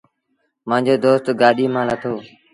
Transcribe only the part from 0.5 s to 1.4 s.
مآݩجو دوست